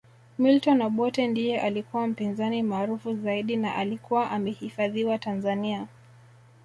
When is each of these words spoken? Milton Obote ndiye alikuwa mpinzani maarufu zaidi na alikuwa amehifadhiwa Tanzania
Milton 0.37 0.81
Obote 0.81 1.27
ndiye 1.27 1.59
alikuwa 1.61 2.07
mpinzani 2.07 2.63
maarufu 2.63 3.15
zaidi 3.15 3.55
na 3.55 3.75
alikuwa 3.75 4.31
amehifadhiwa 4.31 5.17
Tanzania 5.17 5.87